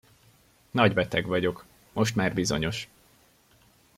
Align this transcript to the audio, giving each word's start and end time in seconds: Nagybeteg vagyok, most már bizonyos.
Nagybeteg 0.71 1.25
vagyok, 1.25 1.65
most 1.93 2.15
már 2.15 2.33
bizonyos. 2.33 2.89